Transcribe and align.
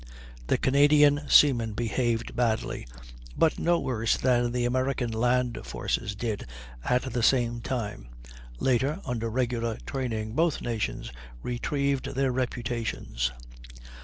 The 0.47 0.57
Canadian 0.57 1.29
seamen 1.29 1.73
behaved 1.73 2.35
badly, 2.35 2.87
but 3.37 3.59
no 3.59 3.77
worse 3.77 4.17
than 4.17 4.51
the 4.51 4.65
American 4.65 5.11
land 5.11 5.59
forces 5.63 6.15
did 6.15 6.47
at 6.83 7.13
the 7.13 7.21
same 7.21 7.61
time; 7.61 8.07
later, 8.59 8.99
under 9.05 9.29
regular 9.29 9.77
training, 9.85 10.33
both 10.33 10.59
nations 10.59 11.11
retrieved 11.43 12.15
their 12.15 12.31
reputations. 12.31 13.31